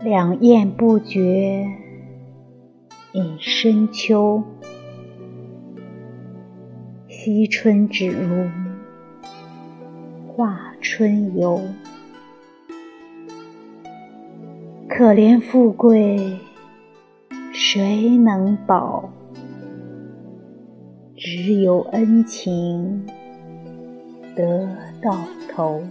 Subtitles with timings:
[0.00, 1.66] 两雁不绝
[3.14, 4.44] 饮深秋，
[7.08, 8.46] 惜春只如
[10.28, 11.60] 画春游。
[14.88, 16.38] 可怜富贵，
[17.52, 19.10] 谁能保？
[21.16, 23.04] 只有恩情
[24.36, 24.68] 得
[25.02, 25.18] 到
[25.50, 25.82] 头。